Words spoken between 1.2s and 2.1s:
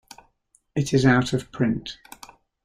of print.